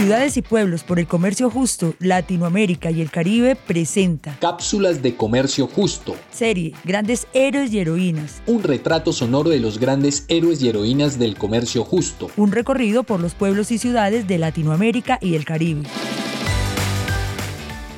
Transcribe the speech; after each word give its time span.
Ciudades 0.00 0.38
y 0.38 0.40
Pueblos 0.40 0.82
por 0.82 0.98
el 0.98 1.06
Comercio 1.06 1.50
Justo, 1.50 1.92
Latinoamérica 1.98 2.90
y 2.90 3.02
el 3.02 3.10
Caribe 3.10 3.54
presenta 3.54 4.34
Cápsulas 4.40 5.02
de 5.02 5.14
Comercio 5.14 5.66
Justo. 5.66 6.16
Serie 6.32 6.72
Grandes 6.84 7.26
Héroes 7.34 7.70
y 7.70 7.80
Heroínas. 7.80 8.40
Un 8.46 8.62
retrato 8.62 9.12
sonoro 9.12 9.50
de 9.50 9.60
los 9.60 9.78
grandes 9.78 10.24
héroes 10.28 10.62
y 10.62 10.70
heroínas 10.70 11.18
del 11.18 11.36
comercio 11.36 11.84
justo. 11.84 12.30
Un 12.38 12.50
recorrido 12.50 13.02
por 13.02 13.20
los 13.20 13.34
pueblos 13.34 13.70
y 13.72 13.76
ciudades 13.76 14.26
de 14.26 14.38
Latinoamérica 14.38 15.18
y 15.20 15.34
el 15.34 15.44
Caribe. 15.44 15.82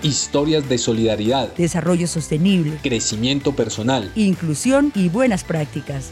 Historias 0.03 0.69
de 0.69 0.79
solidaridad, 0.79 1.55
Desarrollo 1.55 2.09
sostenible, 2.09 2.79
crecimiento 2.83 3.55
personal, 3.55 4.11
inclusión 4.17 4.91
y 4.97 5.09
buenas 5.09 5.45
prácticas. 5.45 6.11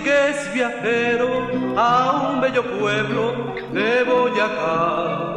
Viajero 0.00 1.76
a 1.76 2.30
un 2.30 2.40
bello 2.40 2.62
pueblo 2.78 3.54
de 3.72 4.04
Boyacá, 4.04 5.34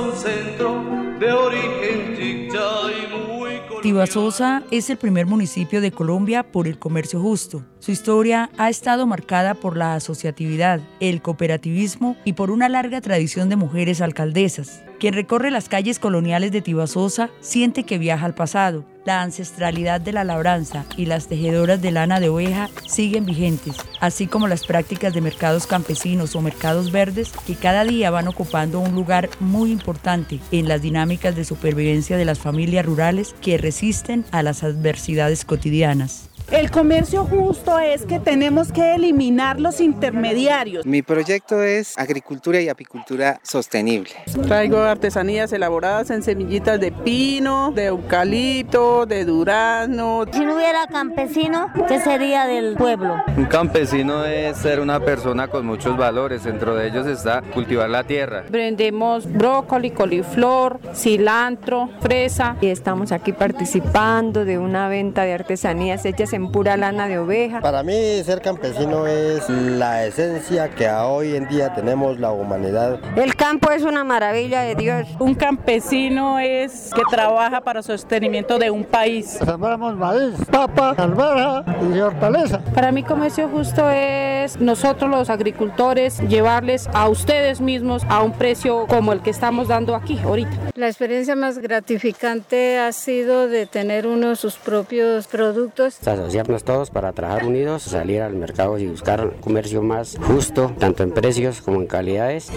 un 0.00 0.12
centro 0.16 0.84
de 1.20 1.32
origen 1.32 2.16
chicha 2.16 2.58
y 2.90 3.14
muy 3.14 3.60
Tibasosa 3.82 4.64
es 4.72 4.90
el 4.90 4.96
primer 4.96 5.26
municipio 5.26 5.80
de 5.80 5.92
Colombia 5.92 6.42
por 6.42 6.66
el 6.66 6.78
comercio 6.78 7.20
justo. 7.20 7.64
Su 7.78 7.92
historia 7.92 8.50
ha 8.58 8.68
estado 8.68 9.06
marcada 9.06 9.54
por 9.54 9.76
la 9.76 9.94
asociatividad, 9.94 10.80
el 10.98 11.22
cooperativismo 11.22 12.16
y 12.24 12.32
por 12.32 12.50
una 12.50 12.68
larga 12.68 13.00
tradición 13.00 13.48
de 13.48 13.56
mujeres 13.56 14.00
alcaldesas. 14.00 14.82
Quien 14.98 15.14
recorre 15.14 15.50
las 15.50 15.68
calles 15.68 16.00
coloniales 16.00 16.50
de 16.52 16.62
Tibasosa 16.62 17.30
siente 17.40 17.84
que 17.84 17.98
viaja 17.98 18.26
al 18.26 18.34
pasado. 18.34 18.84
La 19.06 19.22
ancestralidad 19.22 20.00
de 20.00 20.12
la 20.12 20.24
labranza 20.24 20.84
y 20.96 21.06
las 21.06 21.26
tejedoras 21.26 21.80
de 21.80 21.90
lana 21.90 22.20
de 22.20 22.28
oveja 22.28 22.68
siguen 22.86 23.24
vigentes, 23.24 23.76
así 23.98 24.26
como 24.26 24.46
las 24.46 24.66
prácticas 24.66 25.14
de 25.14 25.22
mercados 25.22 25.66
campesinos 25.66 26.36
o 26.36 26.42
mercados 26.42 26.92
verdes 26.92 27.32
que 27.46 27.54
cada 27.54 27.84
día 27.84 28.10
van 28.10 28.28
ocupando 28.28 28.78
un 28.78 28.94
lugar 28.94 29.30
muy 29.40 29.72
importante 29.72 30.38
en 30.52 30.68
las 30.68 30.82
dinámicas 30.82 31.34
de 31.34 31.44
supervivencia 31.44 32.18
de 32.18 32.26
las 32.26 32.38
familias 32.38 32.84
rurales 32.84 33.34
que 33.40 33.56
resisten 33.56 34.24
a 34.32 34.42
las 34.42 34.62
adversidades 34.62 35.44
cotidianas. 35.44 36.29
El 36.50 36.72
comercio 36.72 37.24
justo 37.26 37.78
es 37.78 38.04
que 38.04 38.18
tenemos 38.18 38.72
que 38.72 38.96
eliminar 38.96 39.60
los 39.60 39.80
intermediarios. 39.80 40.84
Mi 40.84 41.00
proyecto 41.00 41.62
es 41.62 41.96
agricultura 41.96 42.60
y 42.60 42.68
apicultura 42.68 43.38
sostenible. 43.44 44.10
Traigo 44.48 44.78
artesanías 44.78 45.52
elaboradas 45.52 46.10
en 46.10 46.24
semillitas 46.24 46.80
de 46.80 46.90
pino, 46.90 47.70
de 47.70 47.86
eucalipto, 47.86 49.06
de 49.06 49.24
durazno. 49.24 50.24
Si 50.32 50.44
no 50.44 50.56
hubiera 50.56 50.88
campesino, 50.88 51.70
¿qué 51.86 52.00
sería 52.00 52.46
del 52.46 52.74
pueblo? 52.74 53.22
Un 53.36 53.44
campesino 53.44 54.24
es 54.24 54.56
ser 54.56 54.80
una 54.80 54.98
persona 54.98 55.46
con 55.46 55.64
muchos 55.64 55.96
valores, 55.96 56.42
dentro 56.42 56.74
de 56.74 56.88
ellos 56.88 57.06
está 57.06 57.42
cultivar 57.42 57.88
la 57.88 58.02
tierra. 58.02 58.42
Vendemos 58.50 59.32
brócoli, 59.32 59.92
coliflor, 59.92 60.80
cilantro, 60.96 61.90
fresa. 62.00 62.56
Y 62.60 62.66
estamos 62.66 63.12
aquí 63.12 63.32
participando 63.32 64.44
de 64.44 64.58
una 64.58 64.88
venta 64.88 65.22
de 65.22 65.34
artesanías 65.34 66.04
hechas 66.04 66.32
en 66.32 66.39
pura 66.48 66.76
lana 66.76 67.06
de 67.08 67.18
oveja. 67.18 67.60
Para 67.60 67.82
mí 67.82 68.22
ser 68.24 68.40
campesino 68.40 69.06
es 69.06 69.48
la 69.48 70.06
esencia 70.06 70.68
que 70.70 70.88
hoy 70.88 71.36
en 71.36 71.48
día 71.48 71.74
tenemos 71.74 72.18
la 72.18 72.32
humanidad. 72.32 72.98
El 73.16 73.36
campo 73.36 73.70
es 73.70 73.82
una 73.82 74.04
maravilla 74.04 74.62
de 74.62 74.74
Dios. 74.74 75.08
Un 75.18 75.34
campesino 75.34 76.38
es 76.38 76.90
que 76.94 77.02
trabaja 77.10 77.60
para 77.60 77.80
el 77.80 77.84
sostenimiento 77.84 78.58
de 78.58 78.70
un 78.70 78.84
país. 78.84 79.38
Sembramos 79.44 79.96
maíz, 79.96 80.34
papa, 80.50 80.94
alberja 80.96 81.64
y 81.94 81.98
hortaliza. 81.98 82.60
Para 82.74 82.92
mí 82.92 83.02
comercio 83.02 83.48
justo 83.48 83.90
es 83.90 84.60
nosotros 84.60 85.10
los 85.10 85.30
agricultores 85.30 86.20
llevarles 86.28 86.88
a 86.92 87.08
ustedes 87.08 87.60
mismos 87.60 88.02
a 88.08 88.22
un 88.22 88.32
precio 88.32 88.86
como 88.86 89.12
el 89.12 89.20
que 89.20 89.30
estamos 89.30 89.68
dando 89.68 89.94
aquí 89.94 90.18
ahorita. 90.18 90.50
La 90.74 90.88
experiencia 90.88 91.36
más 91.36 91.58
gratificante 91.58 92.78
ha 92.78 92.92
sido 92.92 93.48
de 93.48 93.66
tener 93.66 94.06
uno 94.06 94.30
de 94.30 94.36
sus 94.36 94.56
propios 94.56 95.26
productos 95.26 95.98
asociarnos 96.30 96.62
todos 96.62 96.90
para 96.90 97.12
trabajar 97.12 97.44
unidos, 97.44 97.82
salir 97.82 98.22
al 98.22 98.36
mercado 98.36 98.78
y 98.78 98.86
buscar 98.86 99.26
un 99.26 99.40
comercio 99.40 99.82
más 99.82 100.16
justo, 100.22 100.72
tanto 100.78 101.02
en 101.02 101.10
precios 101.10 101.60
como 101.60 101.80
en 101.80 101.88
calidades. 101.88 102.52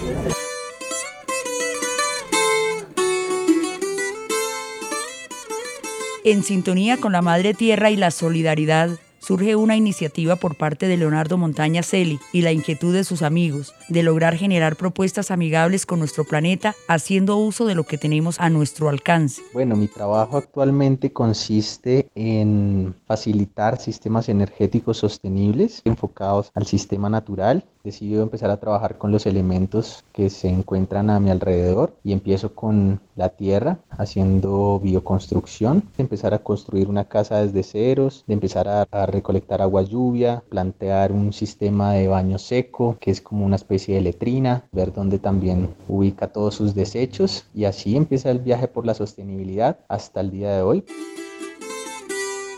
En 6.23 6.43
sintonía 6.43 6.97
con 6.97 7.13
la 7.13 7.23
Madre 7.23 7.55
Tierra 7.55 7.89
y 7.89 7.95
la 7.95 8.11
solidaridad, 8.11 8.91
surge 9.23 9.55
una 9.55 9.77
iniciativa 9.77 10.35
por 10.35 10.55
parte 10.55 10.87
de 10.87 10.97
Leonardo 10.97 11.37
Montaña 11.37 11.81
Celi 11.81 12.19
y 12.33 12.41
la 12.41 12.51
inquietud 12.51 12.93
de 12.93 13.05
sus 13.05 13.21
amigos 13.21 13.73
de 13.87 14.03
lograr 14.03 14.35
generar 14.35 14.75
propuestas 14.75 15.31
amigables 15.31 15.85
con 15.85 15.99
nuestro 15.99 16.25
planeta 16.25 16.75
haciendo 16.87 17.37
uso 17.37 17.65
de 17.65 17.75
lo 17.75 17.85
que 17.85 17.97
tenemos 17.97 18.39
a 18.39 18.49
nuestro 18.49 18.89
alcance. 18.89 19.41
Bueno, 19.53 19.75
mi 19.75 19.87
trabajo 19.87 20.37
actualmente 20.37 21.13
consiste 21.13 22.09
en 22.15 22.93
facilitar 23.07 23.79
sistemas 23.79 24.27
energéticos 24.27 24.97
sostenibles 24.97 25.81
enfocados 25.85 26.51
al 26.53 26.65
sistema 26.65 27.09
natural. 27.09 27.63
Decidí 27.83 28.15
empezar 28.15 28.49
a 28.49 28.61
trabajar 28.61 28.97
con 28.97 29.11
los 29.11 29.25
elementos 29.25 30.05
que 30.13 30.29
se 30.29 30.47
encuentran 30.47 31.09
a 31.09 31.19
mi 31.19 31.29
alrededor 31.29 31.97
y 32.01 32.13
empiezo 32.13 32.55
con 32.55 33.01
la 33.17 33.27
tierra 33.27 33.79
haciendo 33.89 34.79
bioconstrucción, 34.79 35.83
de 35.97 36.03
empezar 36.03 36.33
a 36.33 36.39
construir 36.39 36.87
una 36.87 37.03
casa 37.03 37.41
desde 37.41 37.61
ceros, 37.61 38.23
de 38.25 38.35
empezar 38.35 38.69
a, 38.69 38.87
a 38.89 39.05
recolectar 39.05 39.61
agua 39.61 39.81
lluvia, 39.81 40.43
plantear 40.47 41.11
un 41.11 41.33
sistema 41.33 41.91
de 41.91 42.07
baño 42.07 42.37
seco, 42.37 42.95
que 43.01 43.11
es 43.11 43.19
como 43.19 43.45
una 43.45 43.57
especie 43.57 43.95
de 43.95 44.01
letrina, 44.01 44.63
ver 44.71 44.93
dónde 44.93 45.19
también 45.19 45.75
ubica 45.89 46.29
todos 46.29 46.55
sus 46.55 46.73
desechos 46.73 47.47
y 47.53 47.65
así 47.65 47.97
empieza 47.97 48.31
el 48.31 48.39
viaje 48.39 48.69
por 48.69 48.85
la 48.85 48.93
sostenibilidad 48.93 49.79
hasta 49.89 50.21
el 50.21 50.31
día 50.31 50.55
de 50.55 50.61
hoy. 50.61 50.85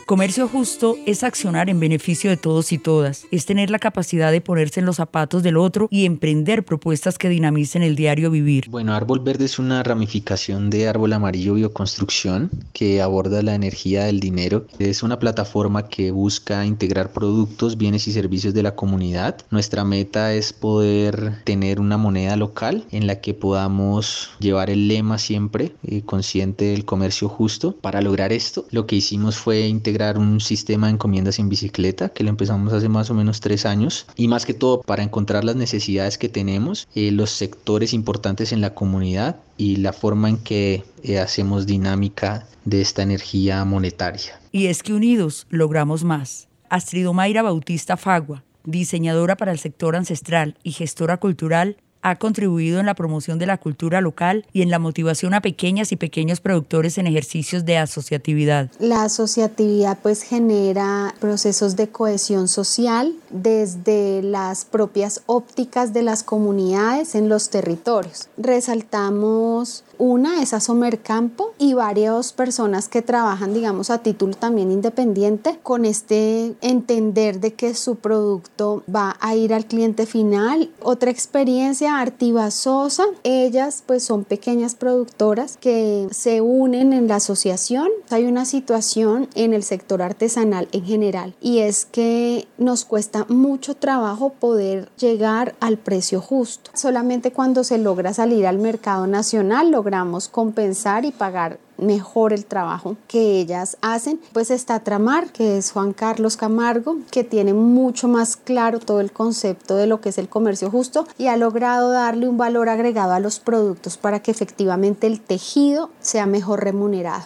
Comercio 0.06 0.48
justo 0.48 0.98
es 1.08 1.24
accionar 1.24 1.68
en 1.68 1.80
beneficio 1.80 2.30
de 2.30 2.38
todos 2.38 2.72
y 2.72 2.78
todas, 2.78 3.26
es 3.32 3.48
tener 3.48 3.72
la 3.72 3.80
capacidad 3.80 4.32
de 4.32 4.40
ponerse 4.40 4.80
en 4.80 4.86
los 4.86 4.98
zapatos 4.98 5.42
del 5.42 5.58
otro 5.58 5.88
y 5.90 6.06
emprender 6.06 6.64
propuestas 6.64 7.18
que 7.18 7.28
dinamicen 7.28 7.82
el 7.82 7.96
diario 7.96 8.30
vivir. 8.30 8.70
Bueno, 8.70 8.94
Árbol 8.94 9.22
Verde 9.22 9.46
es 9.46 9.58
una 9.58 9.82
ramificación 9.82 10.70
de 10.70 10.88
Árbol 10.88 11.14
Amarillo 11.14 11.56
Bioconstrucción 11.56 12.52
que 12.72 13.02
aborda 13.02 13.42
la 13.42 13.56
energía 13.56 14.04
del 14.04 14.20
dinero. 14.20 14.68
Es 14.78 15.02
una 15.02 15.18
plataforma 15.18 15.90
que 15.90 16.12
busca 16.12 16.64
integrar 16.68 17.12
productos, 17.12 17.76
bienes 17.76 18.08
y 18.08 18.14
servicios 18.14 18.54
de 18.54 18.62
la 18.62 18.76
comunidad. 18.76 19.38
Nuestra 19.50 19.86
meta 19.86 20.36
es 20.36 20.54
poder 20.54 21.42
tener 21.46 21.80
una 21.80 21.98
moneda 21.98 22.36
local 22.36 22.86
en 22.92 23.08
la 23.08 23.22
que 23.22 23.34
podamos 23.34 24.30
llevar 24.38 24.70
el 24.70 24.88
lema 24.88 25.18
siempre 25.18 25.72
eh, 25.82 26.04
consciente 26.06 26.66
del 26.66 26.86
comercio 26.86 27.28
justo. 27.28 27.76
Para 27.76 28.04
lograr 28.04 28.32
esto, 28.32 28.68
lo 28.70 28.86
que 28.86 28.98
hicimos 28.98 29.38
fue 29.38 29.62
integrar 29.62 29.95
un 30.18 30.40
sistema 30.40 30.88
de 30.88 30.94
encomiendas 30.94 31.40
en 31.40 31.50
bicicleta 31.50 32.10
que 32.10 32.24
lo 32.24 32.30
empezamos 32.30 32.74
hace 32.74 32.90
más 32.90 33.10
o 33.10 33.14
menos 33.14 33.40
tres 33.40 33.66
años 33.66 34.06
y 34.16 34.28
más 34.28 34.46
que 34.46 34.54
todo 34.54 34.82
para 34.82 35.04
encontrar 35.04 35.44
las 35.44 35.56
necesidades 35.56 36.18
que 36.18 36.30
tenemos, 36.30 36.88
eh, 36.96 37.12
los 37.12 37.32
sectores 37.32 37.94
importantes 37.94 38.52
en 38.52 38.62
la 38.62 38.74
comunidad 38.74 39.38
y 39.58 39.78
la 39.78 39.94
forma 39.94 40.30
en 40.30 40.38
que 40.38 40.84
eh, 41.04 41.20
hacemos 41.20 41.66
dinámica 41.66 42.46
de 42.66 42.82
esta 42.82 43.04
energía 43.04 43.64
monetaria. 43.64 44.40
Y 44.52 44.68
es 44.68 44.84
que 44.84 44.94
unidos 44.94 45.48
logramos 45.50 46.04
más. 46.04 46.48
Astrid 46.70 47.08
Mayra 47.08 47.42
Bautista 47.42 47.96
Fagua, 47.96 48.44
diseñadora 48.64 49.38
para 49.38 49.52
el 49.52 49.60
sector 49.60 49.96
ancestral 49.96 50.58
y 50.64 50.72
gestora 50.72 51.18
cultural, 51.18 51.78
ha 52.06 52.18
contribuido 52.18 52.80
en 52.80 52.86
la 52.86 52.94
promoción 52.94 53.40
de 53.40 53.48
la 53.48 53.58
cultura 53.58 54.00
local 54.00 54.46
y 54.54 54.62
en 54.62 54.70
la 54.70 54.78
motivación 54.78 55.34
a 55.34 55.42
pequeñas 55.42 55.92
y 55.92 55.96
pequeños 55.96 56.40
productores 56.40 57.00
en 57.00 57.08
ejercicios 57.08 57.66
de 57.66 57.80
asociatividad. 57.80 58.70
La 58.80 59.04
asociatividad 59.04 59.98
pues 60.04 60.22
genera 60.22 61.16
procesos 61.20 61.76
de 61.76 61.88
cohesión 61.90 62.48
social 62.48 63.16
desde 63.32 64.22
las 64.22 64.66
propias 64.66 65.24
ópticas 65.26 65.94
de 65.94 66.04
las 66.04 66.22
comunidades 66.22 67.16
en 67.16 67.28
los 67.28 67.50
territorios. 67.50 68.30
Resaltamos 68.38 69.84
una 69.98 70.42
es 70.42 70.54
Asomer 70.54 71.00
Campo 71.00 71.54
y 71.58 71.74
varias 71.74 72.34
personas 72.34 72.90
que 72.90 73.02
trabajan, 73.02 73.54
digamos, 73.54 73.90
a 73.90 74.00
título 74.00 74.34
también 74.34 74.70
independiente 74.70 75.58
con 75.64 75.86
este 75.86 76.54
entender 76.62 77.40
de 77.40 77.54
que 77.54 77.74
su 77.74 77.96
producto 77.96 78.84
va 78.94 79.16
a 79.22 79.36
ir 79.36 79.54
al 79.54 79.66
cliente 79.66 80.06
final. 80.06 80.70
Otra 80.82 81.12
experiencia, 81.12 81.95
Artiva 82.00 82.52
Sosa, 82.52 83.06
ellas 83.24 83.84
pues 83.86 84.04
son 84.04 84.24
pequeñas 84.24 84.76
productoras 84.76 85.58
que 85.58 86.08
se 86.12 86.42
unen 86.42 86.94
en 86.94 87.08
la 87.08 87.18
asociación. 87.18 87.90
Hay 88.10 88.26
una 88.26 88.46
situación 88.46 89.30
en 89.36 89.54
el 89.54 89.64
sector 89.64 90.02
artesanal 90.02 90.68
en 90.72 90.86
general 90.86 91.36
y 91.42 91.60
es 91.60 91.86
que 91.86 92.48
nos 92.58 92.86
cuesta 92.86 93.26
mucho 93.30 93.76
trabajo 93.76 94.30
poder 94.30 94.90
llegar 94.98 95.56
al 95.60 95.78
precio 95.78 96.22
justo. 96.22 96.72
Solamente 96.74 97.32
cuando 97.32 97.64
se 97.64 97.78
logra 97.78 98.14
salir 98.14 98.48
al 98.48 98.58
mercado 98.58 99.08
nacional, 99.08 99.72
logramos 99.72 100.28
compensar 100.28 101.06
y 101.06 101.12
pagar 101.12 101.60
mejor 101.78 102.34
el 102.34 102.46
trabajo 102.46 102.98
que 103.08 103.40
ellas 103.40 103.78
hacen. 103.82 104.20
Pues 104.34 104.52
está 104.52 104.80
Tramar, 104.80 105.32
que 105.32 105.58
es 105.58 105.72
Juan 105.72 105.94
Carlos 105.94 106.38
Camargo, 106.38 106.98
que 107.12 107.24
tiene 107.24 107.54
mucho 107.54 108.08
más 108.08 108.36
claro 108.36 108.80
todo 108.80 109.00
el 109.00 109.12
concepto 109.12 109.76
de 109.76 109.88
lo 109.88 110.02
que 110.02 110.10
es 110.10 110.18
el 110.18 110.30
comercio 110.30 110.70
justo 110.70 111.08
y 111.18 111.28
ha 111.28 111.38
logrado 111.38 111.92
darle 111.92 112.28
un 112.28 112.38
valor 112.38 112.70
agregado 112.70 113.14
a 113.14 113.20
los 113.20 113.40
productos 113.40 113.98
para 113.98 114.20
que 114.22 114.32
efectivamente 114.32 115.08
el 115.08 115.22
tejido 115.22 115.90
sea 116.00 116.26
mejor 116.26 116.64
remunerado. 116.64 117.26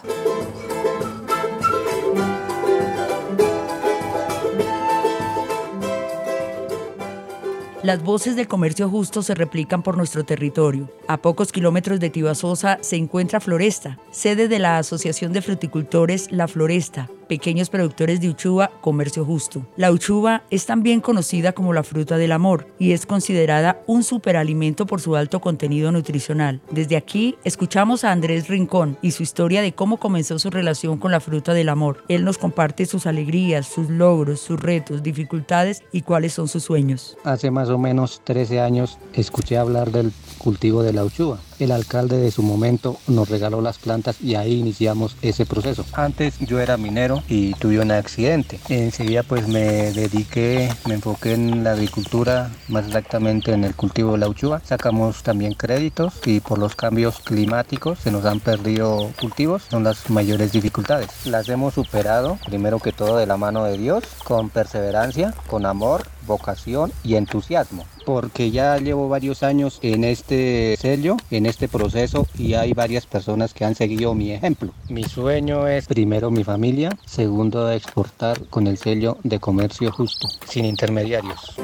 Las 7.82 8.02
voces 8.02 8.36
del 8.36 8.46
comercio 8.46 8.90
justo 8.90 9.22
se 9.22 9.34
replican 9.34 9.82
por 9.82 9.96
nuestro 9.96 10.22
territorio. 10.24 10.90
A 11.08 11.16
pocos 11.16 11.50
kilómetros 11.50 11.98
de 11.98 12.10
Tibasosa 12.10 12.76
se 12.82 12.96
encuentra 12.96 13.40
Floresta, 13.40 13.98
sede 14.10 14.48
de 14.48 14.58
la 14.58 14.76
Asociación 14.76 15.32
de 15.32 15.40
Fruticultores 15.40 16.30
La 16.30 16.46
Floresta, 16.46 17.08
pequeños 17.30 17.70
productores 17.70 18.20
de 18.20 18.28
uchuva 18.28 18.72
Comercio 18.80 19.24
Justo. 19.24 19.64
La 19.76 19.92
uchuva 19.92 20.42
es 20.50 20.66
también 20.66 21.00
conocida 21.00 21.52
como 21.52 21.72
la 21.72 21.84
fruta 21.84 22.16
del 22.16 22.32
amor 22.32 22.66
y 22.76 22.90
es 22.90 23.06
considerada 23.06 23.84
un 23.86 24.02
superalimento 24.02 24.84
por 24.84 25.00
su 25.00 25.14
alto 25.14 25.40
contenido 25.40 25.92
nutricional. 25.92 26.60
Desde 26.72 26.96
aquí 26.96 27.36
escuchamos 27.44 28.02
a 28.02 28.10
Andrés 28.10 28.48
Rincón 28.48 28.98
y 29.00 29.12
su 29.12 29.22
historia 29.22 29.62
de 29.62 29.72
cómo 29.72 29.98
comenzó 29.98 30.40
su 30.40 30.50
relación 30.50 30.98
con 30.98 31.12
la 31.12 31.20
fruta 31.20 31.54
del 31.54 31.68
amor. 31.68 32.02
Él 32.08 32.24
nos 32.24 32.36
comparte 32.36 32.84
sus 32.84 33.06
alegrías, 33.06 33.68
sus 33.68 33.88
logros, 33.88 34.40
sus 34.40 34.58
retos, 34.58 35.04
dificultades 35.04 35.84
y 35.92 36.02
cuáles 36.02 36.32
son 36.32 36.48
sus 36.48 36.64
sueños. 36.64 37.16
Hace 37.22 37.52
más 37.52 37.68
o 37.68 37.78
menos 37.78 38.22
13 38.24 38.60
años 38.60 38.98
escuché 39.14 39.56
hablar 39.56 39.92
del 39.92 40.10
cultivo 40.38 40.82
de 40.82 40.94
la 40.94 41.04
uchuva. 41.04 41.38
El 41.60 41.72
alcalde 41.72 42.16
de 42.16 42.30
su 42.30 42.42
momento 42.42 42.96
nos 43.06 43.28
regaló 43.28 43.60
las 43.60 43.78
plantas 43.78 44.16
y 44.22 44.34
ahí 44.34 44.54
iniciamos 44.54 45.14
ese 45.20 45.44
proceso. 45.44 45.84
Antes 45.92 46.38
yo 46.38 46.58
era 46.58 46.78
minero 46.78 47.22
y 47.28 47.52
tuve 47.52 47.78
un 47.80 47.90
accidente. 47.90 48.58
Enseguida 48.70 49.22
pues 49.22 49.46
me 49.46 49.92
dediqué, 49.92 50.72
me 50.86 50.94
enfoqué 50.94 51.34
en 51.34 51.62
la 51.62 51.72
agricultura, 51.72 52.50
más 52.68 52.86
exactamente 52.86 53.52
en 53.52 53.64
el 53.64 53.74
cultivo 53.74 54.12
de 54.12 54.18
la 54.18 54.28
uchuva. 54.28 54.62
Sacamos 54.64 55.22
también 55.22 55.52
créditos 55.52 56.14
y 56.24 56.40
por 56.40 56.58
los 56.58 56.74
cambios 56.74 57.18
climáticos 57.20 57.98
se 57.98 58.10
nos 58.10 58.24
han 58.24 58.40
perdido 58.40 59.10
cultivos, 59.20 59.64
son 59.70 59.84
las 59.84 60.08
mayores 60.08 60.52
dificultades. 60.52 61.10
Las 61.26 61.46
hemos 61.50 61.74
superado, 61.74 62.38
primero 62.46 62.78
que 62.78 62.92
todo 62.92 63.18
de 63.18 63.26
la 63.26 63.36
mano 63.36 63.64
de 63.64 63.76
Dios, 63.76 64.04
con 64.24 64.48
perseverancia, 64.48 65.34
con 65.46 65.66
amor, 65.66 66.06
vocación 66.30 66.92
y 67.04 67.16
entusiasmo 67.16 67.84
porque 68.06 68.50
ya 68.50 68.78
llevo 68.78 69.08
varios 69.08 69.42
años 69.42 69.78
en 69.82 70.04
este 70.04 70.76
sello, 70.78 71.16
en 71.30 71.46
este 71.46 71.68
proceso 71.68 72.26
y 72.36 72.54
hay 72.54 72.72
varias 72.72 73.06
personas 73.06 73.54
que 73.54 73.64
han 73.64 73.74
seguido 73.74 74.14
mi 74.14 74.32
ejemplo. 74.32 74.72
Mi 74.88 75.04
sueño 75.04 75.68
es 75.68 75.86
primero 75.86 76.30
mi 76.30 76.42
familia, 76.42 76.96
segundo 77.06 77.70
exportar 77.70 78.46
con 78.46 78.66
el 78.66 78.78
sello 78.78 79.18
de 79.22 79.38
comercio 79.38 79.92
justo, 79.92 80.28
sin 80.48 80.64
intermediarios. 80.64 81.56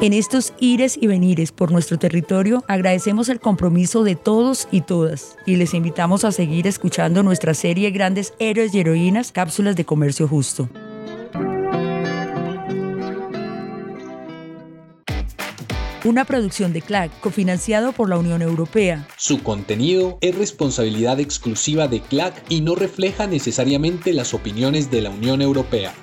En 0.00 0.12
estos 0.12 0.52
ires 0.60 0.96
y 1.00 1.08
venires 1.08 1.50
por 1.50 1.72
nuestro 1.72 1.98
territorio 1.98 2.62
agradecemos 2.68 3.28
el 3.28 3.40
compromiso 3.40 4.04
de 4.04 4.14
todos 4.14 4.68
y 4.70 4.82
todas 4.82 5.36
y 5.44 5.56
les 5.56 5.74
invitamos 5.74 6.24
a 6.24 6.30
seguir 6.30 6.68
escuchando 6.68 7.24
nuestra 7.24 7.52
serie 7.52 7.90
Grandes 7.90 8.32
Héroes 8.38 8.72
y 8.74 8.80
Heroínas, 8.80 9.32
cápsulas 9.32 9.74
de 9.74 9.84
comercio 9.84 10.28
justo. 10.28 10.68
Una 16.04 16.24
producción 16.24 16.72
de 16.72 16.82
CLAC 16.82 17.10
cofinanciado 17.20 17.92
por 17.92 18.08
la 18.08 18.18
Unión 18.18 18.42
Europea. 18.42 19.06
Su 19.16 19.42
contenido 19.42 20.18
es 20.20 20.36
responsabilidad 20.36 21.20
exclusiva 21.20 21.88
de 21.88 22.00
CLAC 22.00 22.44
y 22.48 22.60
no 22.60 22.74
refleja 22.74 23.26
necesariamente 23.26 24.12
las 24.12 24.34
opiniones 24.34 24.90
de 24.90 25.02
la 25.02 25.10
Unión 25.10 25.42
Europea. 25.42 25.94